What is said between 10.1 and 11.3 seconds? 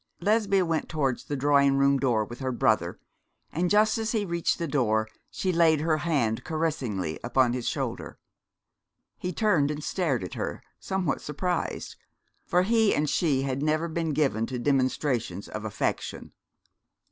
at her, somewhat